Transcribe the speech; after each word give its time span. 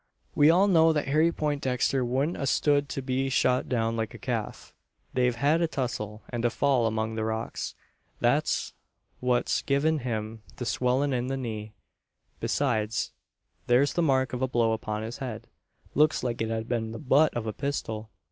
"We 0.33 0.49
all 0.49 0.67
know 0.67 0.91
that 0.93 1.09
Harry 1.09 1.31
Poindexter 1.31 2.03
wouldn't 2.03 2.35
a 2.35 2.47
stood 2.47 2.89
to 2.89 3.03
be 3.03 3.29
shot 3.29 3.69
down 3.69 3.95
like 3.95 4.15
a 4.15 4.17
calf. 4.17 4.73
They've 5.13 5.35
had 5.35 5.61
a 5.61 5.67
tussle, 5.67 6.23
and 6.31 6.43
a 6.43 6.49
fall 6.49 6.87
among 6.87 7.13
the 7.13 7.23
rocks. 7.23 7.75
That's 8.19 8.73
what's 9.19 9.61
given 9.61 9.99
him 9.99 10.41
the 10.55 10.65
swellin' 10.65 11.13
in 11.13 11.27
the 11.27 11.37
knee. 11.37 11.73
Besides, 12.39 13.11
there's 13.67 13.93
the 13.93 14.01
mark 14.01 14.33
of 14.33 14.41
a 14.41 14.47
blow 14.47 14.71
upon 14.73 15.03
his 15.03 15.19
head 15.19 15.45
looks 15.93 16.23
like 16.23 16.41
it 16.41 16.49
had 16.49 16.67
been 16.67 16.93
the 16.93 16.97
butt 16.99 17.35
of 17.37 17.45
a 17.45 17.53
pistol. 17.53 18.09